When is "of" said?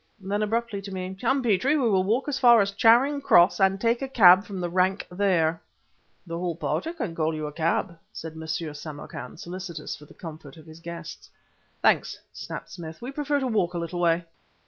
10.57-10.65